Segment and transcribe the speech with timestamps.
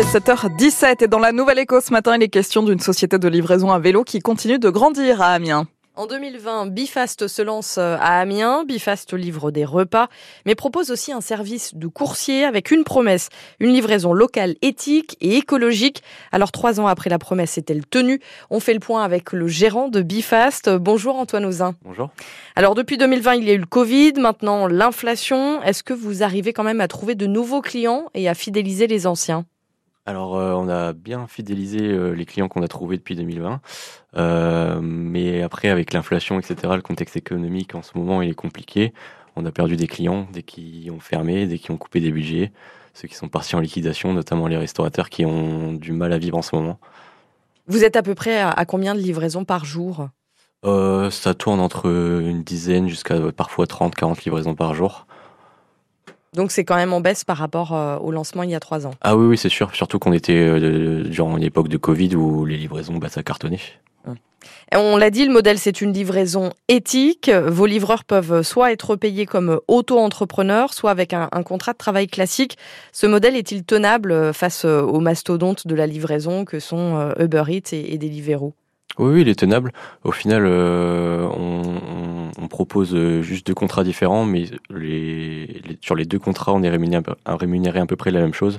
[0.00, 3.18] il est 7h17 et dans la Nouvelle Éco ce matin, il est question d'une société
[3.18, 5.66] de livraison à vélo qui continue de grandir à Amiens.
[5.94, 8.64] En 2020, Bifast se lance euh, à Amiens.
[8.64, 10.08] Bifast livre des repas,
[10.46, 13.28] mais propose aussi un service de coursier avec une promesse,
[13.58, 16.02] une livraison locale éthique et écologique.
[16.32, 18.20] Alors trois ans après la promesse est-elle tenue?
[18.48, 20.70] On fait le point avec le gérant de Bifast.
[20.70, 21.74] Bonjour Antoine Ozin.
[21.82, 22.08] Bonjour.
[22.56, 25.62] Alors depuis 2020, il y a eu le Covid, maintenant l'inflation.
[25.62, 29.06] Est-ce que vous arrivez quand même à trouver de nouveaux clients et à fidéliser les
[29.06, 29.44] anciens?
[30.06, 33.60] Alors, euh, on a bien fidélisé euh, les clients qu'on a trouvés depuis 2020.
[34.16, 38.94] Euh, mais après, avec l'inflation, etc., le contexte économique en ce moment, il est compliqué.
[39.36, 42.50] On a perdu des clients dès qu'ils ont fermé, dès qu'ils ont coupé des budgets.
[42.94, 46.38] Ceux qui sont partis en liquidation, notamment les restaurateurs qui ont du mal à vivre
[46.38, 46.80] en ce moment.
[47.68, 50.08] Vous êtes à peu près à, combien de livraisons par jour?
[50.64, 55.06] Ça tourne entre une dizaine jusqu'à parfois 30, 40 livraisons par jour.
[56.36, 58.86] Donc c'est quand même en baisse par rapport euh, au lancement il y a trois
[58.86, 58.94] ans.
[59.00, 59.74] Ah oui, oui c'est sûr.
[59.74, 63.58] Surtout qu'on était euh, durant une époque de Covid où les livraisons, bah, ça cartonnait.
[64.06, 64.14] Hum.
[64.72, 67.30] on l'a dit, le modèle, c'est une livraison éthique.
[67.30, 72.56] Vos livreurs peuvent soit être payés comme auto-entrepreneurs, soit avec un, contrat de travail classique.
[72.92, 77.72] Ce modèle est-il tenable euh, face aux mastodontes de la livraison que sont Uber Eats
[77.72, 78.54] et, et Deliveroo?
[78.98, 79.72] Oui, oui, il est tenable.
[80.04, 82.09] Au final, on, on
[82.48, 84.46] propose euh, juste deux contrats différents, mais
[85.80, 88.58] sur les deux contrats, on est rémunéré, rémunéré à peu près la même chose.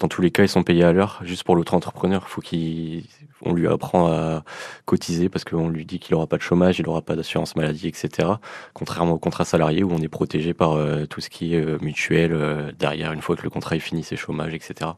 [0.00, 1.20] Dans tous les cas, ils sont payés à l'heure.
[1.22, 3.04] Juste pour l'autre entrepreneur, faut qu'il,
[3.42, 4.42] on lui apprend à
[4.86, 7.88] cotiser parce qu'on lui dit qu'il n'aura pas de chômage, il n'aura pas d'assurance maladie,
[7.88, 8.28] etc.
[8.72, 11.78] Contrairement au contrat salarié où on est protégé par euh, tout ce qui est euh,
[11.80, 14.90] mutuel derrière une fois que le contrat est fini, c'est chômage, etc.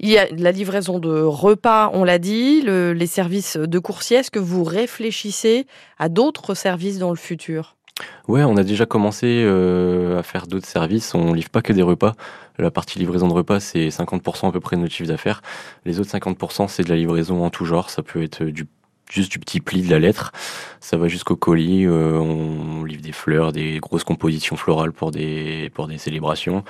[0.00, 4.18] Il y a la livraison de repas, on l'a dit, les services de coursier.
[4.18, 5.66] Est-ce que vous réfléchissez
[5.98, 7.76] à d'autres services dans le futur?
[8.26, 11.14] Ouais, on a déjà commencé euh, à faire d'autres services.
[11.14, 12.14] On livre pas que des repas.
[12.58, 15.42] La partie livraison de repas, c'est 50% à peu près de notre chiffre d'affaires.
[15.84, 17.90] Les autres 50%, c'est de la livraison en tout genre.
[17.90, 18.66] Ça peut être du
[19.10, 20.32] juste du petit pli de la lettre.
[20.80, 21.86] Ça va jusqu'au colis.
[21.86, 26.64] Euh, on livre des fleurs, des grosses compositions florales pour des pour des célébrations.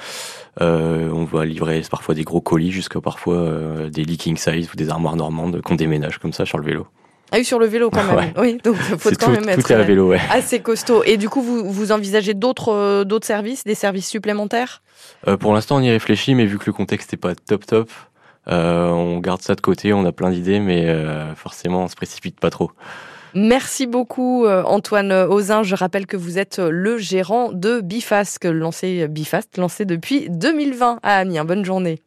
[0.61, 4.77] Euh, on va livrer parfois des gros colis jusqu'à parfois euh, des leaking size ou
[4.77, 6.87] des armoires normandes qu'on déménage comme ça sur le vélo.
[7.33, 8.33] Ah oui, sur le vélo quand même.
[8.39, 10.21] Oui, donc faut quand même être à vélo, ouais.
[10.31, 11.03] assez costaud.
[11.05, 14.83] Et du coup, vous, vous envisagez d'autres d'autres services, des services supplémentaires?
[15.41, 17.91] Pour l'instant, on y réfléchit, mais vu que le contexte n'est pas top top,
[18.47, 22.39] on garde ça de côté, on a plein d'idées, mais euh, forcément, on se précipite
[22.41, 22.71] pas trop.
[23.35, 25.63] Merci beaucoup euh, Antoine Ozin.
[25.65, 31.17] Je rappelle que vous êtes le gérant de Bifast, lancé Bifast, lancé depuis 2020 à
[31.17, 31.45] Amiens.
[31.45, 32.01] Bonne journée.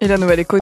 [0.00, 0.52] Et la nouvelle éco